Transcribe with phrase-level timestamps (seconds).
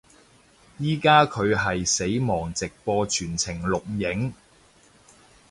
[0.79, 4.33] 依家佢係死亡直播全程錄影